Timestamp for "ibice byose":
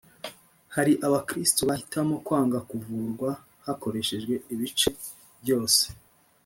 4.53-5.83